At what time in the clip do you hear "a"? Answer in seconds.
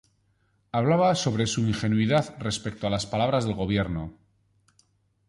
2.87-2.89